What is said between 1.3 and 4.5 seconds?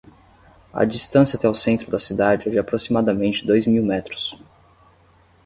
até o centro da cidade é de aproximadamente dois mil metros.